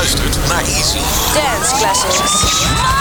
[0.00, 0.98] luistert naar Easy.
[1.34, 2.99] Dance Classics.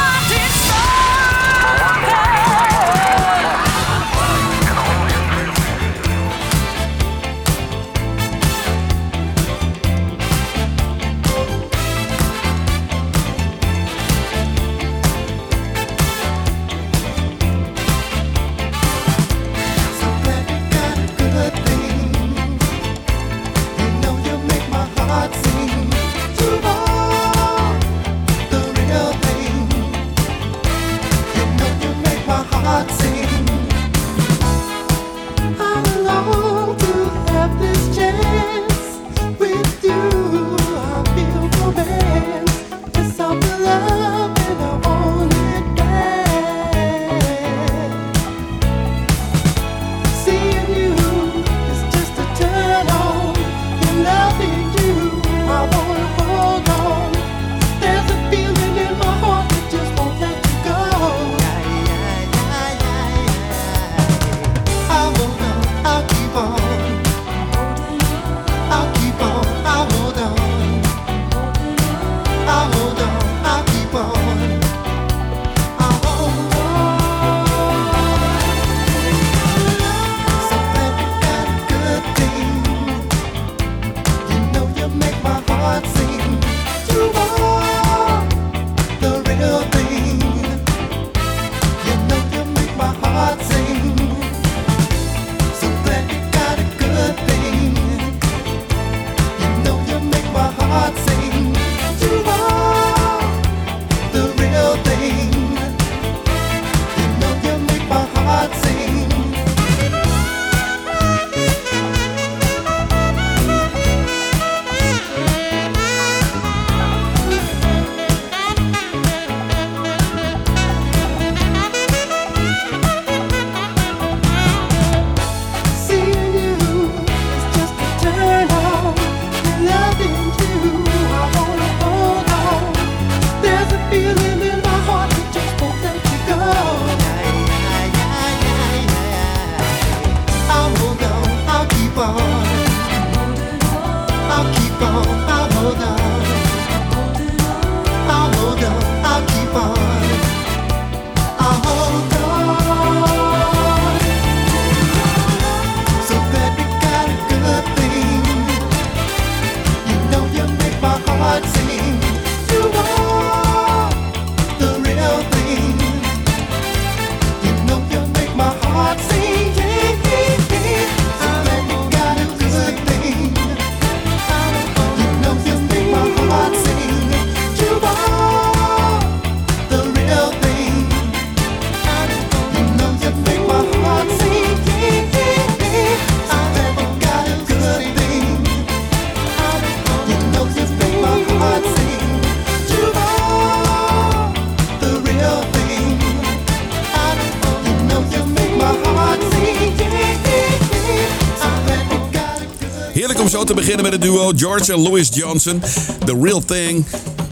[203.91, 205.61] Het duo George en Louis Johnson.
[206.05, 206.85] The Real Thing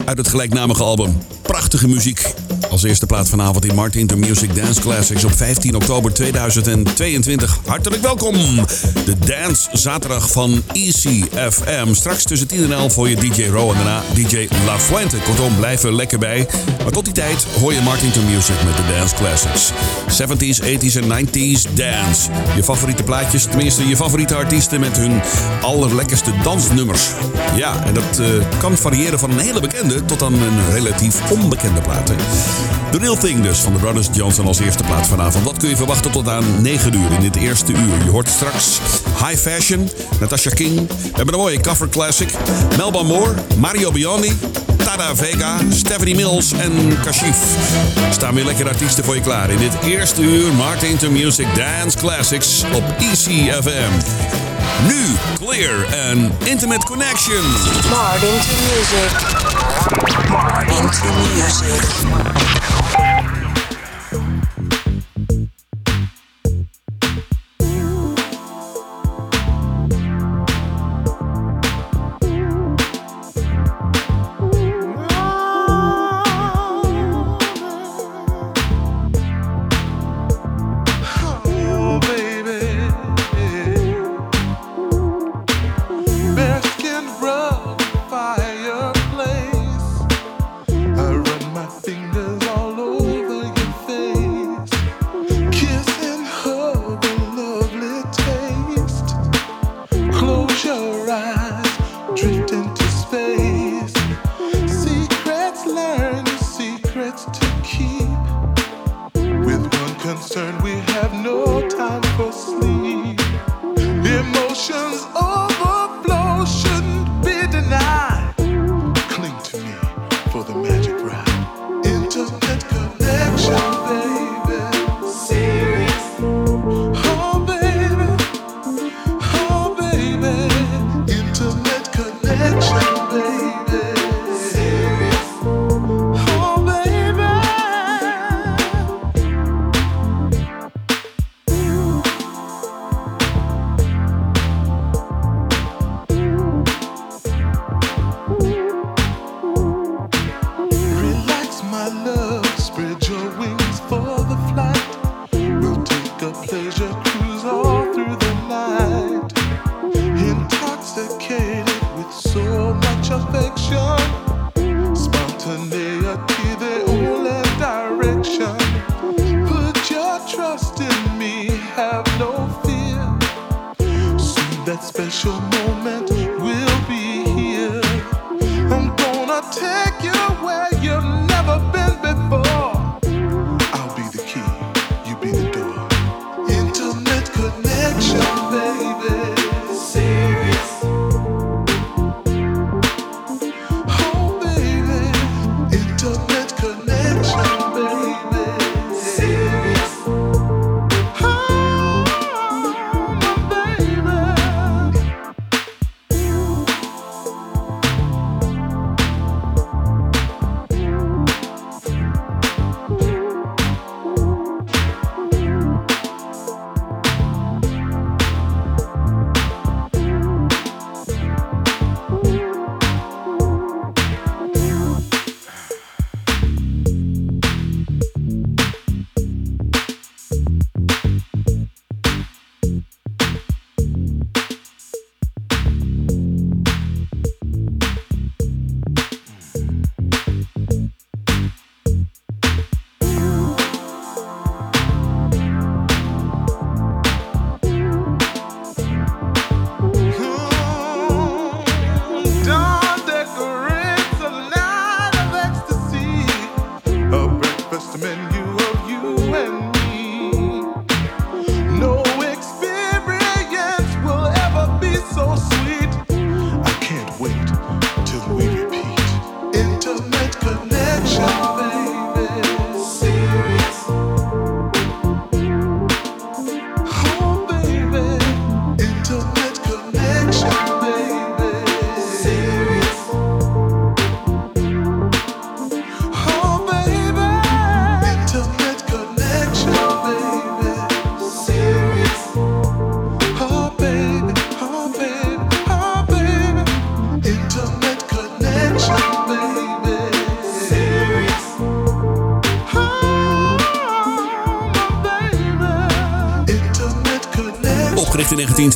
[0.04, 1.18] uit het gelijknamige album.
[1.42, 2.34] Prachtige muziek.
[2.70, 7.58] Als eerste plaats vanavond in Martin to Music Dance Classics op 15 oktober 2022.
[7.66, 8.34] Hartelijk welkom.
[9.04, 11.94] De Dance Zaterdag van ECFM.
[11.94, 15.16] Straks tussen 10 en 11 voor je DJ Row en daarna DJ La Fuente.
[15.16, 16.46] Kortom, blijf er lekker bij.
[16.82, 19.72] Maar tot die tijd hoor je Martin to Music met de Dance Classics.
[20.22, 22.30] 70s, 80s en 90s dance.
[22.56, 25.20] Je favoriete plaatjes, tenminste je favoriete artiesten met hun
[25.62, 27.08] allerlekkerste dansnummers.
[27.56, 28.26] Ja, en dat uh,
[28.58, 32.12] kan variëren van een hele bekende tot aan een relatief onbekende plaat.
[32.90, 35.44] The Real Thing dus van de Brothers Johnson als eerste plaats vanavond.
[35.44, 38.04] Wat kun je verwachten tot aan 9 uur in dit eerste uur?
[38.04, 38.78] Je hoort straks
[39.26, 40.74] High Fashion, Natasha King.
[40.86, 42.30] We hebben een mooie cover classic.
[42.76, 44.32] Melba Moore, Mario Biondi,
[44.76, 47.36] Tada Vega, Stephanie Mills en Kashif.
[48.10, 51.98] Staan weer lekkere artiesten voor je klaar in dit eerste uur Martin to Music Dance
[51.98, 54.57] Classics op ECFM.
[54.88, 55.16] Nu
[55.46, 57.42] Clear and Intimate Connection.
[57.90, 59.10] Martin to Music.
[60.30, 62.77] Martin to Music.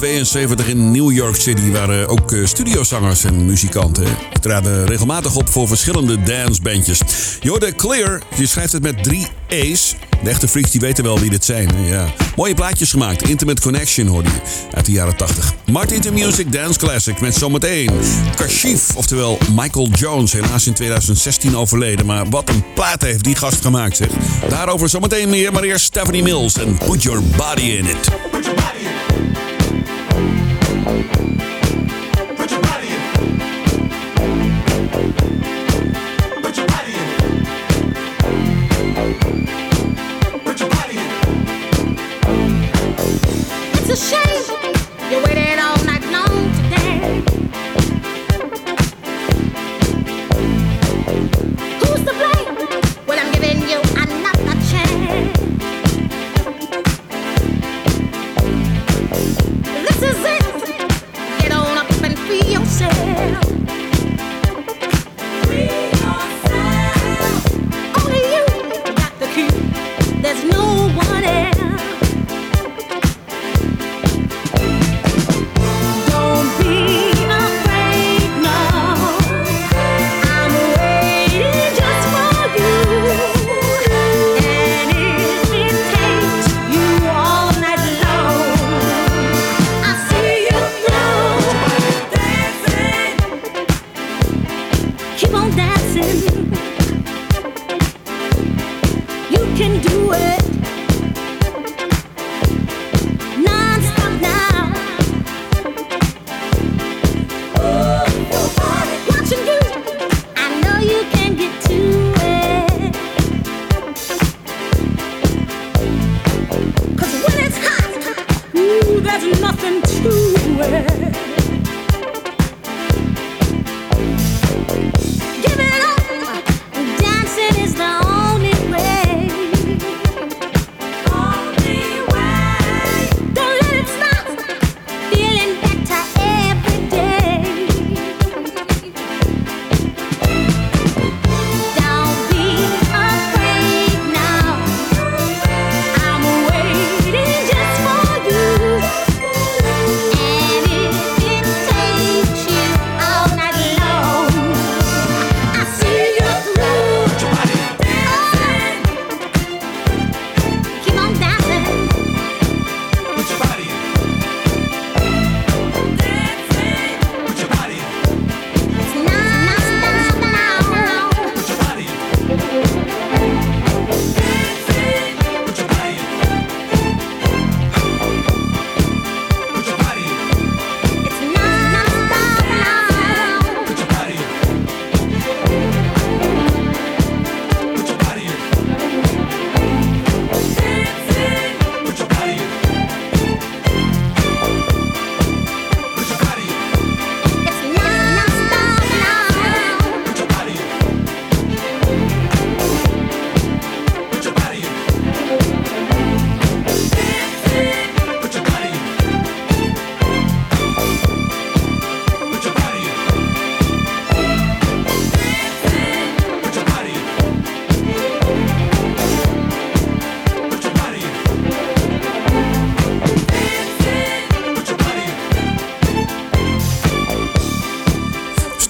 [0.02, 5.34] 72 in New York City waren eh, ook eh, studiozangers en muzikanten Ze traden regelmatig
[5.34, 7.00] op voor verschillende dancebandjes.
[7.40, 9.94] Jorde Clear, je schrijft het met drie E's.
[10.22, 11.68] De echte freaks die weten wel wie dit zijn.
[11.86, 12.12] Ja.
[12.36, 13.28] Mooie plaatjes gemaakt.
[13.28, 14.40] Intimate Connection hoorde je
[14.74, 15.52] uit de jaren 80.
[15.66, 17.90] Martin to Music Dance Classic met zometeen
[18.36, 20.32] Kashif, oftewel Michael Jones.
[20.32, 22.06] Helaas in 2016 overleden.
[22.06, 23.96] Maar wat een plaat heeft die gast gemaakt.
[23.96, 24.08] Zeg.
[24.48, 25.52] Daarover zometeen meer.
[25.52, 28.08] Maar eerst Stephanie Mills en Put Your Body in It.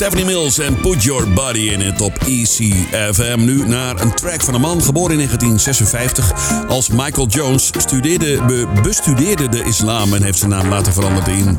[0.02, 3.44] Stephanie Mills en Put Your Body in It op ECFM.
[3.44, 6.32] Nu naar een track van een man, geboren in 1956
[6.68, 7.70] als Michael Jones.
[7.78, 11.58] Studeerde, be, bestudeerde de islam en heeft zijn naam later veranderd in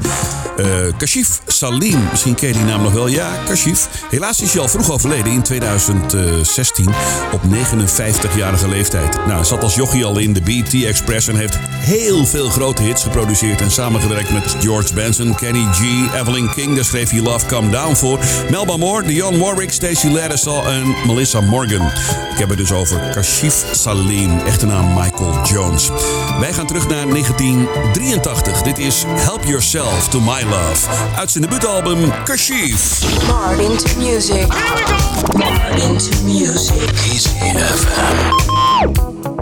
[0.60, 0.66] uh,
[0.98, 2.08] Kashif Salim.
[2.10, 3.08] Misschien ken je die naam nog wel.
[3.08, 3.88] Ja, Kashif.
[4.10, 6.88] Helaas is hij al vroeg overleden in 2016
[7.32, 9.26] op 59-jarige leeftijd.
[9.28, 13.04] Nou, zat als jochie al in de BT Express en heeft heel veel grote hits
[13.04, 15.82] geproduceerd en samengewerkt met George Benson, Kenny G,
[16.22, 16.76] Evelyn King.
[16.76, 18.20] Daar schreef hij Love Come Down voor.
[18.50, 21.86] Melba Moore, Dionne Warwick, Stacey Ladisall en Melissa Morgan.
[22.32, 25.90] Ik heb het dus over Kashif Salim, echte naam Michael Jones.
[26.40, 28.62] Wij gaan terug naar 1983.
[28.62, 30.90] Dit is Help Yourself to My Love.
[31.16, 33.02] Uit zijn debuutalbum Kashif.
[33.28, 34.48] Martin to music.
[35.34, 36.90] Martin to music.
[37.12, 37.30] Easy
[37.76, 39.33] FM.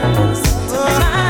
[0.00, 1.21] us.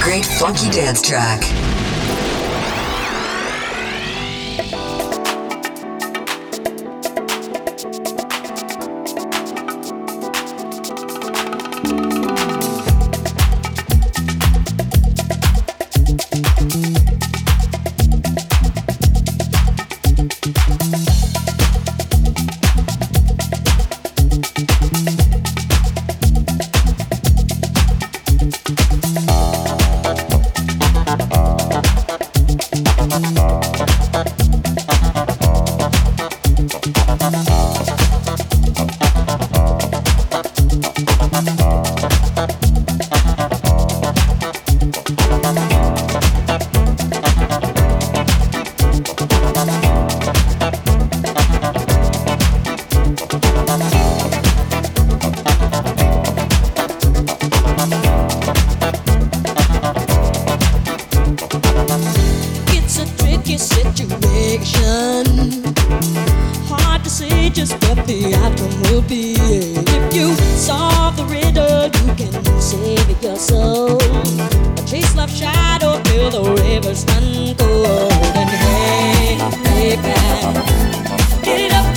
[0.00, 1.79] great funky dance track.
[75.20, 78.12] of shadow till the rivers run cold.
[78.34, 79.36] And hey,
[79.68, 81.44] hey, back.
[81.44, 81.89] get it up.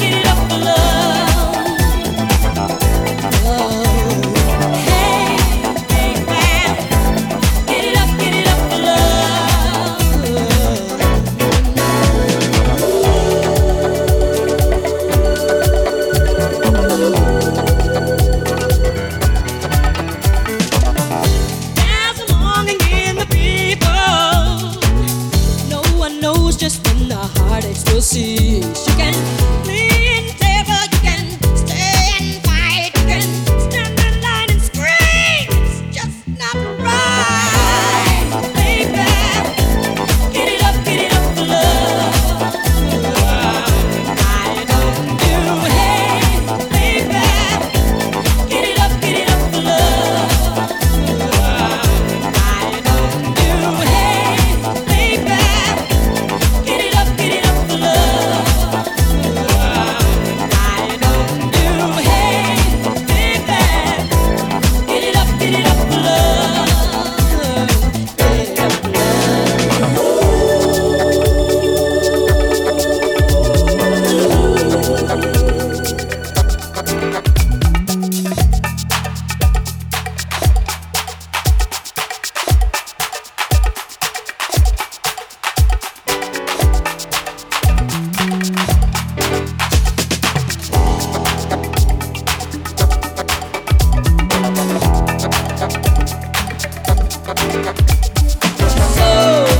[99.03, 99.52] amor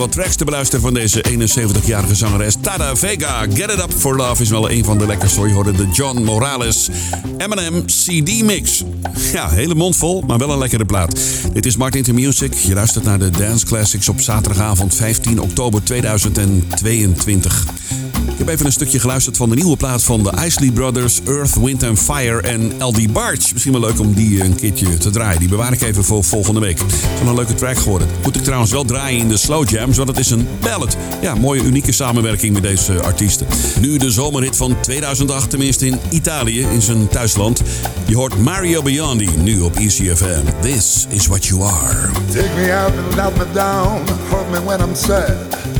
[0.00, 3.40] wat tracks te beluisteren van deze 71-jarige zangeres Tada Vega.
[3.40, 5.40] Get It Up for Love is wel een van de lekkerste.
[5.40, 6.88] Je hoorde de John Morales
[7.38, 8.84] M&M CD Mix.
[9.32, 11.20] Ja, hele mond vol, maar wel een lekkere plaat.
[11.52, 12.54] Dit is Martin to Music.
[12.54, 17.79] Je luistert naar de Dance Classics op zaterdagavond 15 oktober 2022.
[18.40, 21.54] Ik heb even een stukje geluisterd van de nieuwe plaat van de Isley Brothers, Earth,
[21.54, 23.50] Wind and Fire en LD Barge.
[23.52, 25.38] Misschien wel leuk om die een keertje te draaien.
[25.38, 26.78] Die bewaar ik even voor volgende week.
[27.18, 28.08] Wel een leuke track geworden.
[28.22, 30.96] Moet ik trouwens wel draaien in de Slow Jams, want het is een ballad.
[31.20, 33.46] Ja, mooie unieke samenwerking met deze artiesten.
[33.80, 37.62] Nu de zomerhit van 2008, tenminste in Italië, in zijn thuisland.
[38.06, 40.44] Je hoort Mario Biondi nu op ECFM.
[40.60, 42.10] This is what you are.
[42.32, 44.00] Take me out and let me down.
[44.30, 45.79] Hold me when I'm sad.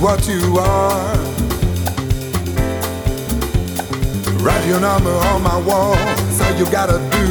[0.00, 1.16] What you are.
[4.42, 5.94] Write your number on my wall.
[5.94, 7.26] All you gotta do.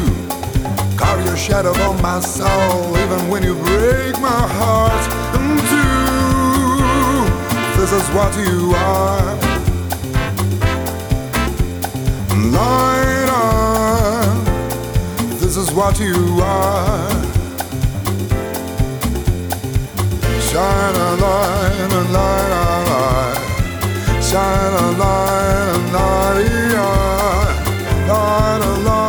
[0.95, 5.03] Carve your shadow on my soul, even when you break my heart
[5.35, 5.99] in two.
[7.79, 9.35] This is what you are.
[12.51, 13.09] Light.
[15.39, 17.18] This is what you are.
[20.59, 23.39] Shine a light, a light, a light.
[24.21, 26.43] Shine a light, a light,
[28.09, 29.08] light, a light,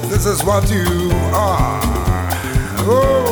[0.10, 1.80] This is what you are.
[2.90, 3.27] Oh,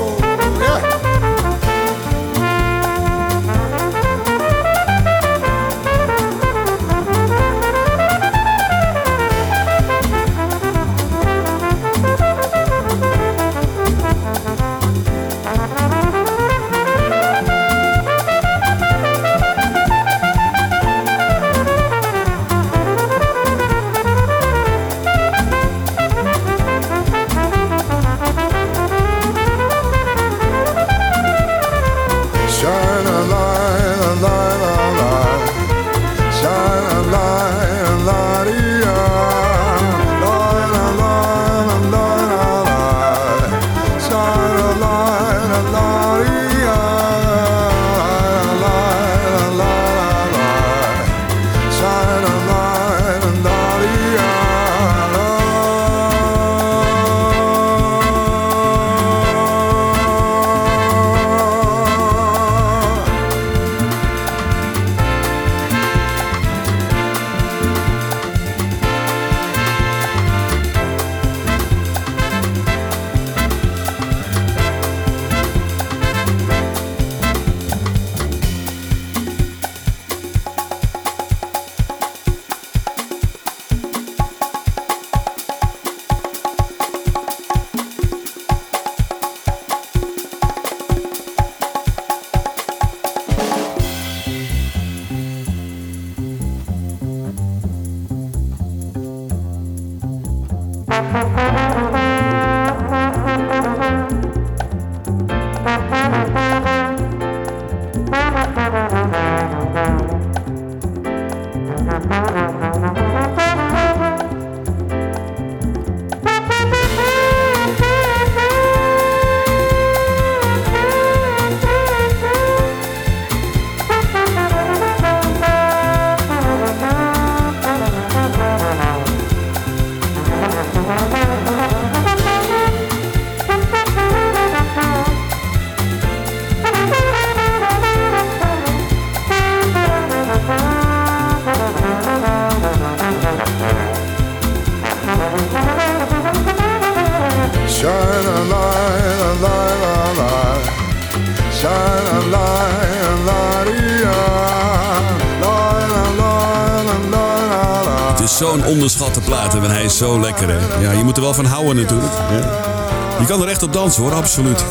[163.73, 164.63] dansen hoor, absoluut.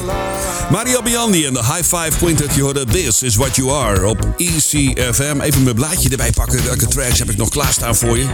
[0.71, 2.55] Maria Biandi en de High Five Quintet.
[2.55, 5.41] Je hoorde This Is What You Are op ECFM.
[5.41, 6.65] Even mijn blaadje erbij pakken.
[6.65, 8.27] Welke tracks heb ik nog klaarstaan voor je?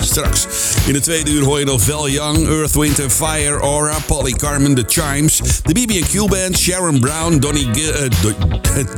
[0.00, 0.46] Straks.
[0.86, 4.74] In de tweede uur hoor je nog Val Young, Earth, Wind Fire, Aura, Polly Carmen,
[4.74, 8.10] The Chimes, de BB&Q Band, Sharon Brown, Donny G eh, eh,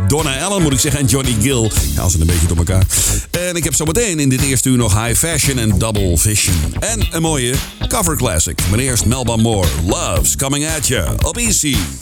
[0.09, 1.71] Donna Allen moet ik zeggen en Johnny Gill.
[1.95, 2.87] Ja, ze een beetje door elkaar.
[3.31, 6.75] En ik heb zometeen in dit eerste uur nog High Fashion en Double Vision.
[6.79, 7.55] En een mooie
[7.91, 8.57] cover classic.
[8.71, 11.05] Meneer's Melba Moore loves coming at you.
[11.27, 12.00] Obese.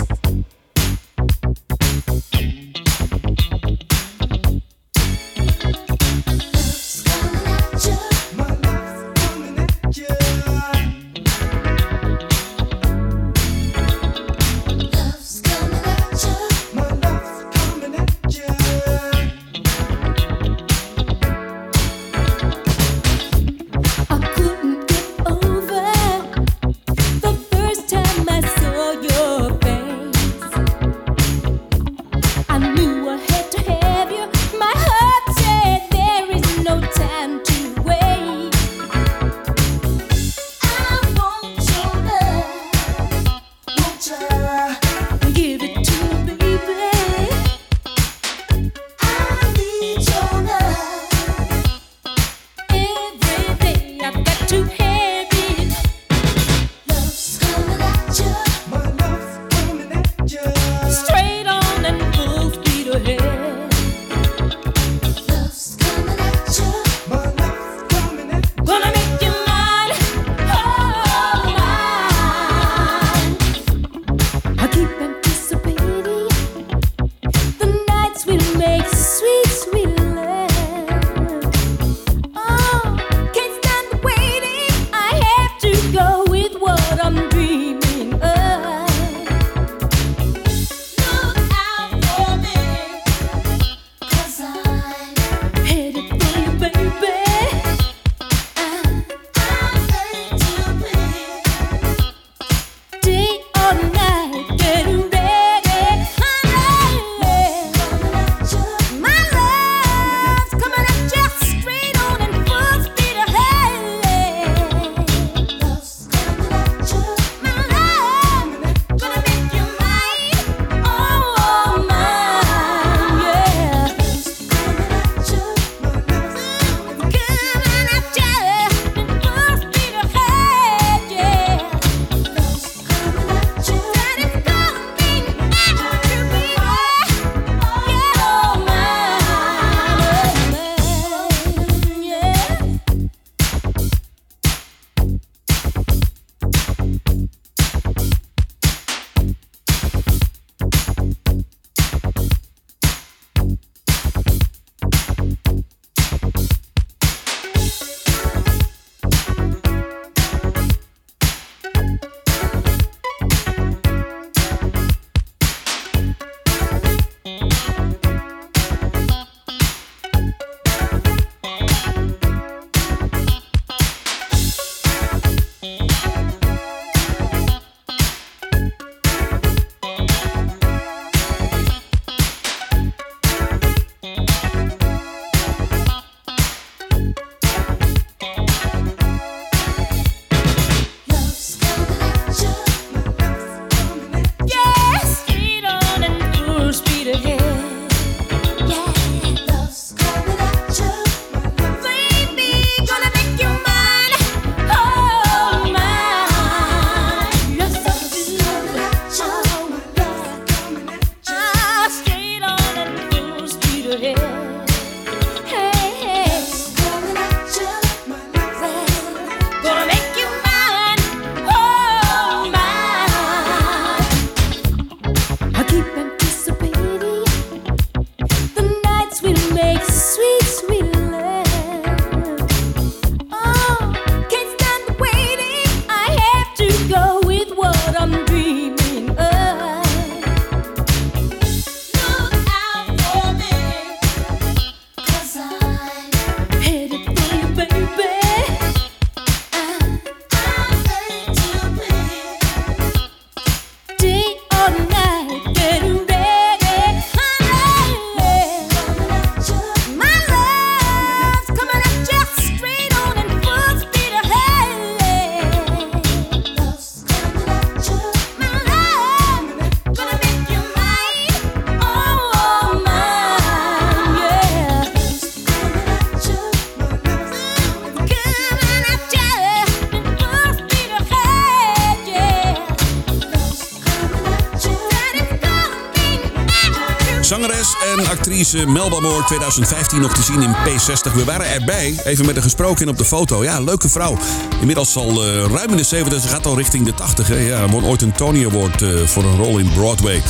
[288.48, 291.14] Actrice Melba Moore 2015 nog te zien in P60.
[291.14, 293.44] We waren erbij, even met haar gesproken en op de foto.
[293.44, 294.18] Ja, leuke vrouw.
[294.60, 297.28] Inmiddels al eh, ruim in de 70, ze gaat al richting de 80.
[297.28, 297.36] Hè?
[297.36, 300.22] Ja, won ooit een Tony Award eh, voor een rol in Broadway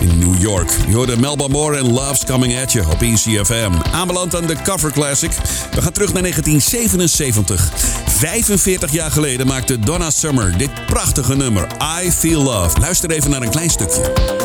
[0.00, 0.70] in New York.
[0.88, 3.72] Je hoorde Melba Moore en Love's Coming At You op ECFM.
[3.92, 5.32] Aanbeland aan de Cover Classic.
[5.74, 7.70] We gaan terug naar 1977.
[8.06, 11.66] 45 jaar geleden maakte Donna Summer dit prachtige nummer
[12.02, 12.80] I Feel Love.
[12.80, 14.39] Luister even naar een klein stukje.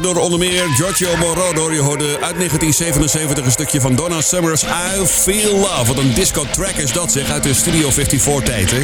[0.00, 1.72] Door onder meer Giorgio Moroder.
[1.72, 5.84] Je hoorde uit 1977 een stukje van Donna Summer's I Feel Love.
[5.86, 8.70] Wat een disco track is dat zeg, uit de Studio 54 tijd.
[8.70, 8.78] Hè?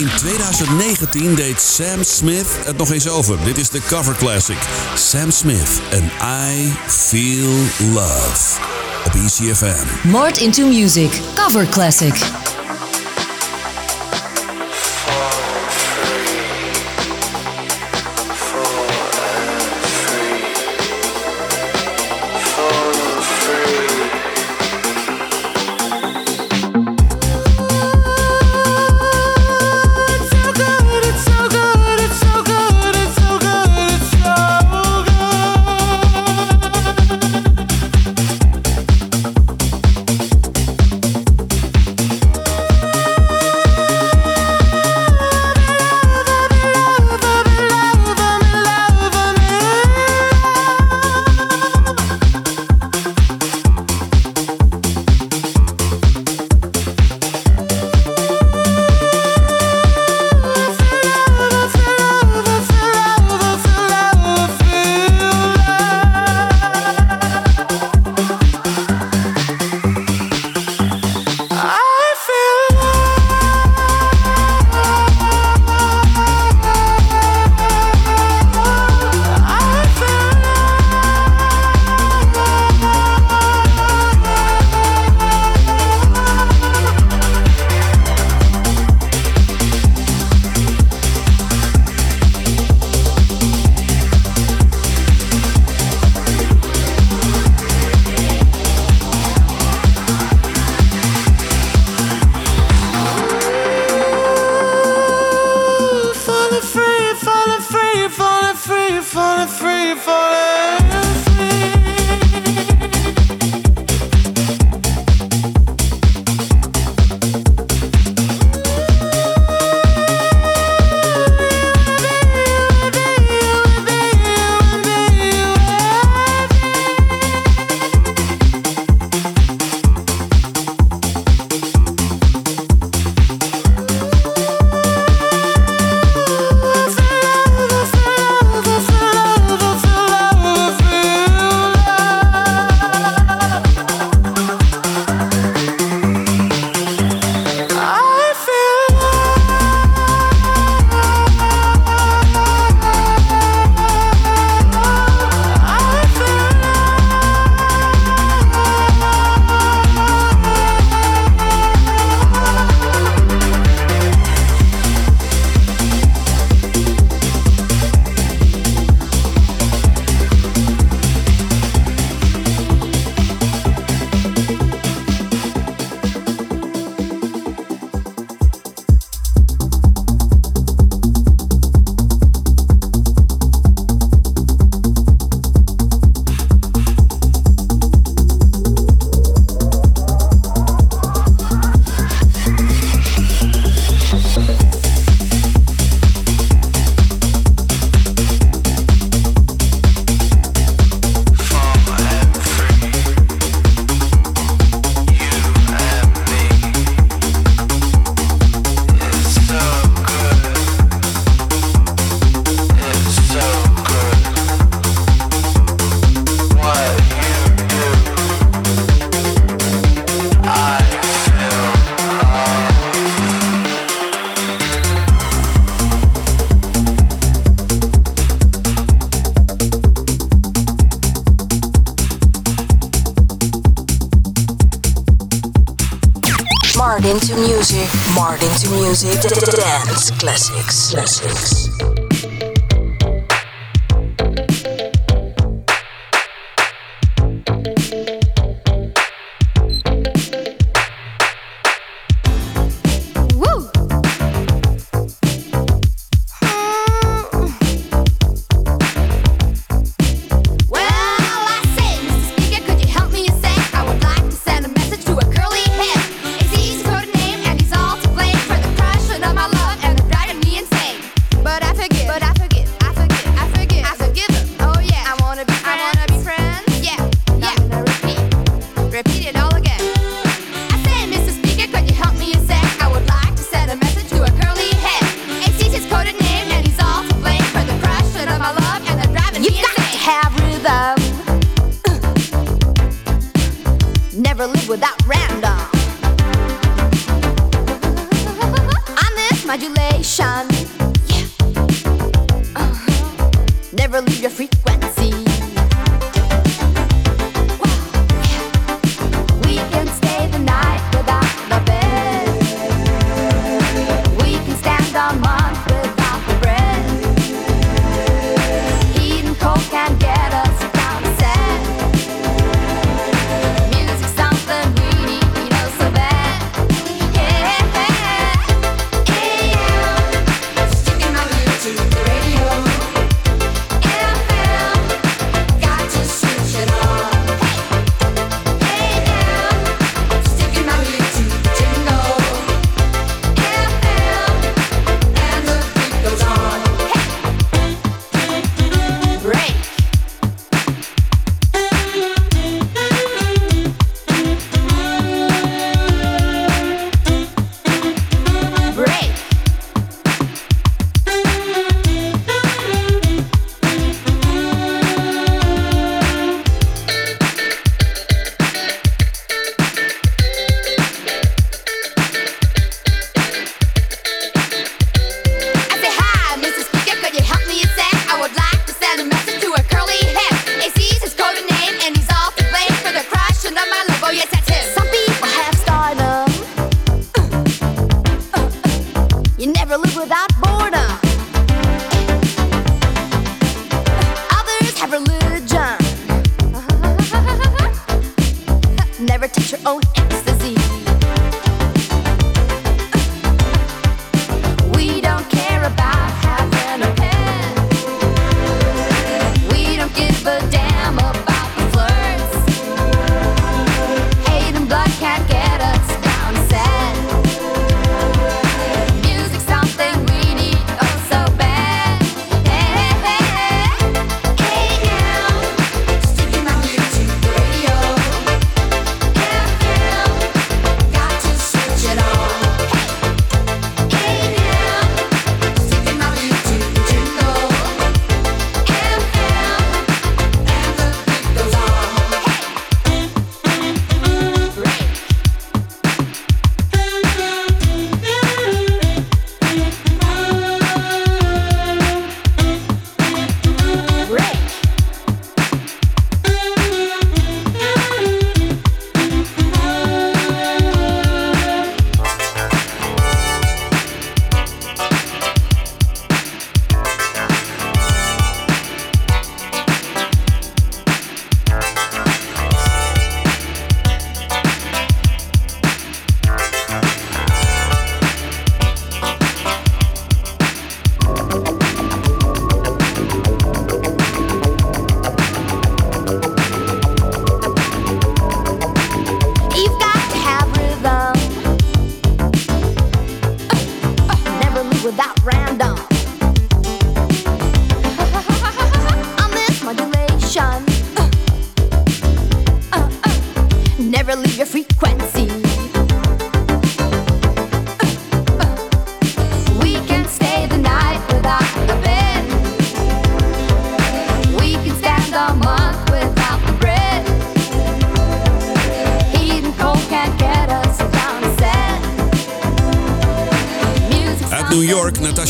[0.00, 3.38] In 2019 deed Sam Smith het nog eens over.
[3.44, 4.58] Dit is de cover classic.
[4.94, 6.10] Sam Smith en
[6.54, 7.52] I Feel
[7.92, 8.60] Love.
[9.06, 10.08] Op ECFM.
[10.08, 11.20] Mart into Music.
[11.34, 12.43] Cover Classic.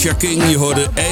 [0.05, 0.43] Natasha King.
[0.51, 1.04] Je hoorde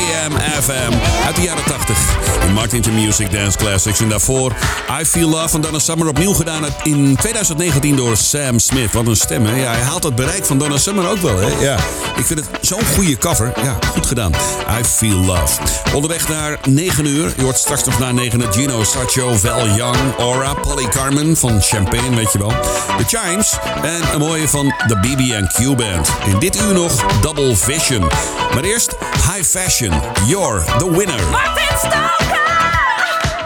[3.18, 4.00] Music Dance Classics.
[4.00, 4.52] En daarvoor
[5.00, 8.92] I Feel Love van Donna Summer opnieuw gedaan in 2019 door Sam Smith.
[8.92, 9.56] Wat een stem, hè?
[9.56, 11.48] Ja, hij haalt het bereik van Donna Summer ook wel, hè?
[11.60, 11.76] Ja.
[12.16, 13.52] Ik vind het zo'n goede cover.
[13.62, 14.32] Ja, goed gedaan.
[14.80, 15.60] I Feel Love.
[15.94, 17.32] Onderweg naar 9 uur.
[17.36, 21.60] Je hoort straks nog na 9 uur Gino Saccio, Val Young, Aura, Polly Carmen van
[21.62, 22.52] Champagne, weet je wel.
[22.98, 26.08] The Chimes en een mooie van de BB&Q Band.
[26.24, 28.10] In dit uur nog Double Vision.
[28.54, 29.92] Maar eerst High Fashion.
[30.26, 31.30] You're the winner.
[31.30, 32.31] Martin Stoker!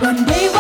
[0.01, 0.56] One day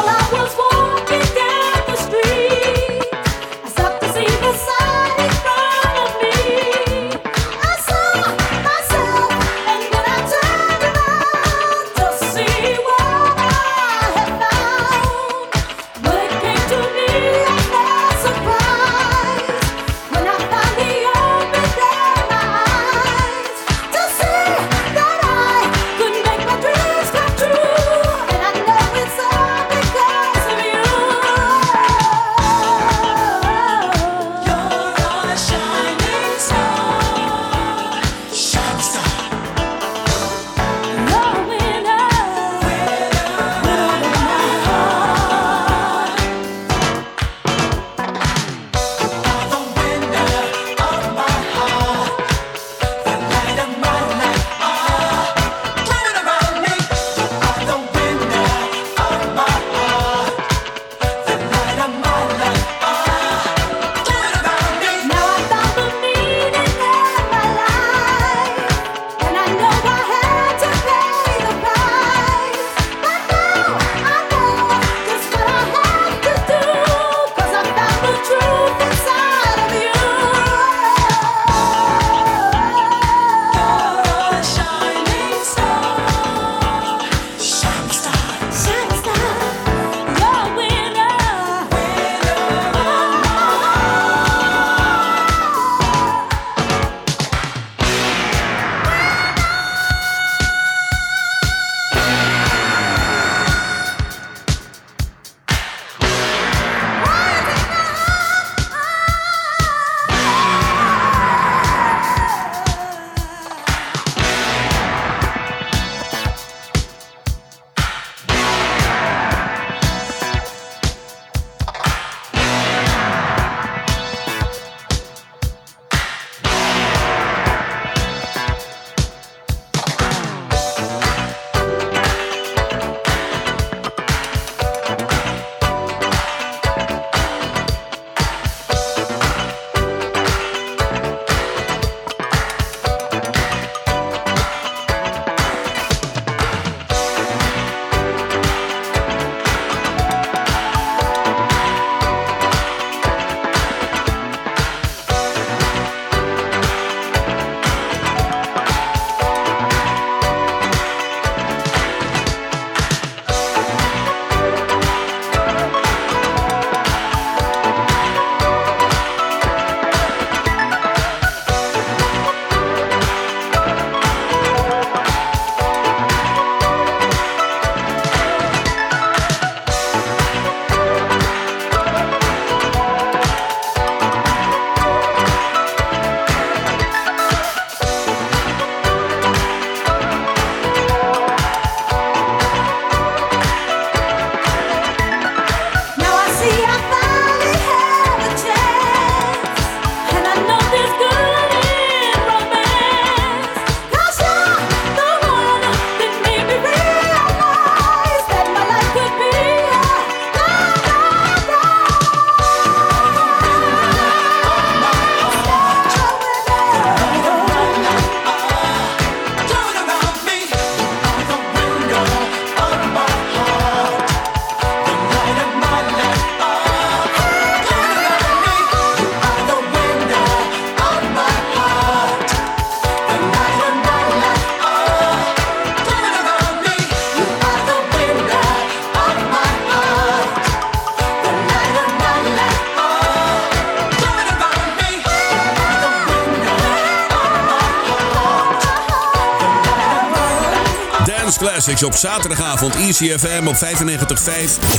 [251.67, 252.75] Classics op zaterdagavond.
[252.75, 253.59] ECFM op 95.5,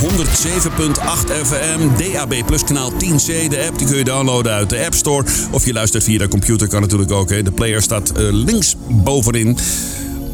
[0.00, 3.48] 107.8 FM, DAB Plus kanaal 10C.
[3.48, 5.24] De app die kun je downloaden uit de App Store.
[5.50, 7.30] Of je luistert via de computer, kan natuurlijk ook.
[7.30, 7.42] Hè.
[7.42, 9.58] De player staat eh, links bovenin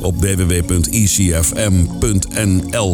[0.04, 1.74] op www.ecfm.nl.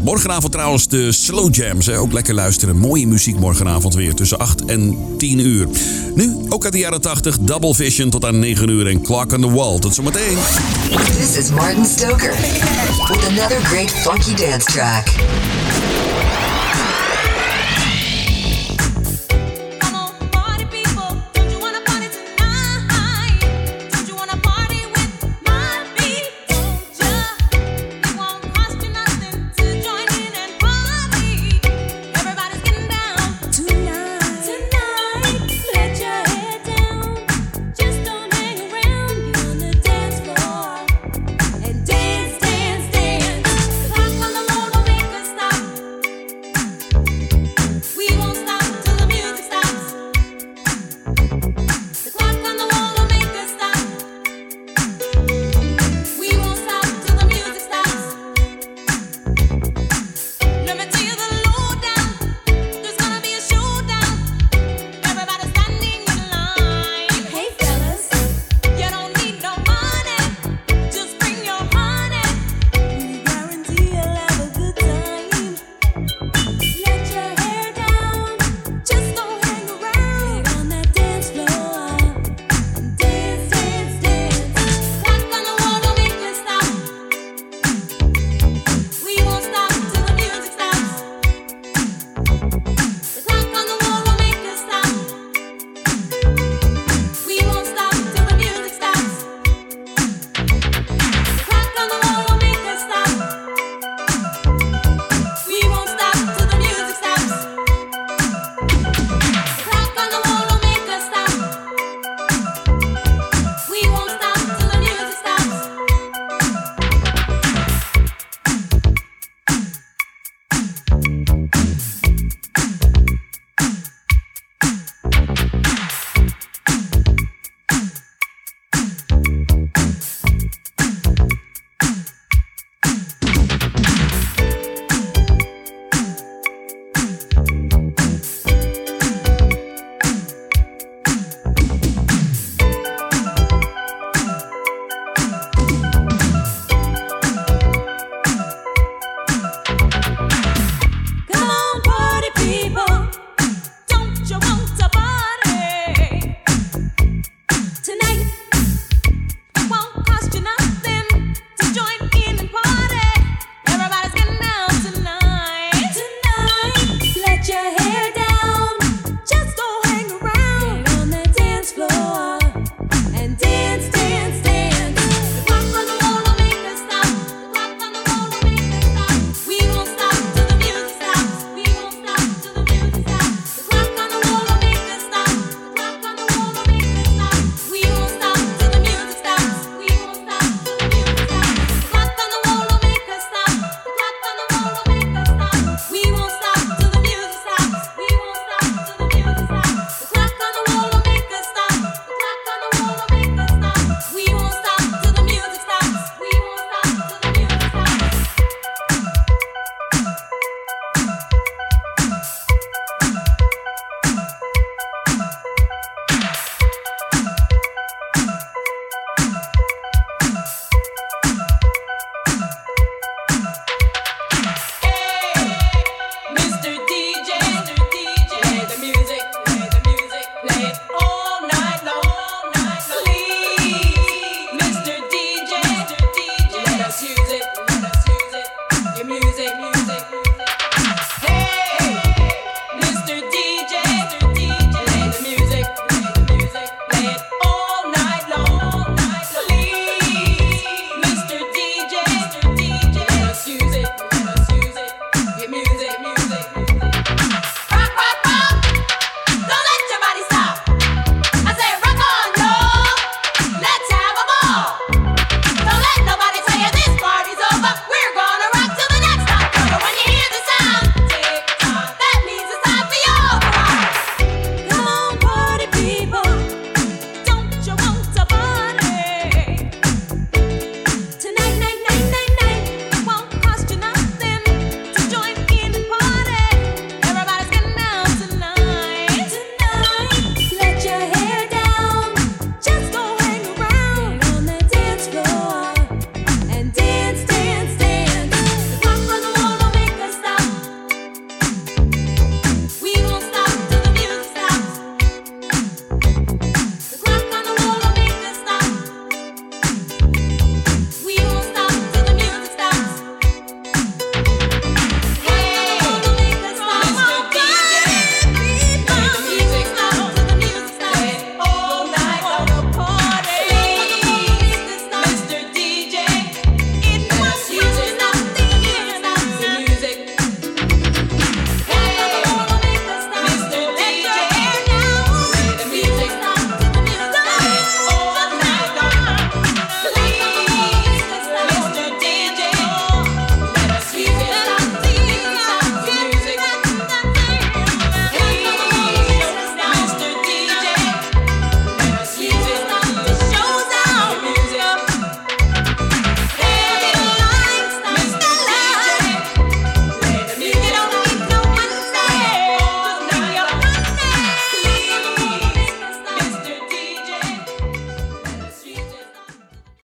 [0.01, 1.87] Morgenavond trouwens de Slow Jams.
[1.87, 1.99] Hè.
[1.99, 2.77] Ook lekker luisteren.
[2.77, 5.69] Mooie muziek morgenavond weer tussen 8 en 10 uur.
[6.15, 9.41] Nu, ook uit de jaren 80, Double Vision tot aan 9 uur en Clock on
[9.41, 9.79] the Wall.
[9.79, 10.37] Tot zometeen.
[11.19, 12.35] This is Martin Stoker
[13.09, 15.09] with another great funky dance track.